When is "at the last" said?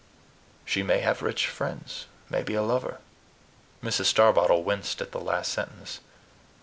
4.99-5.51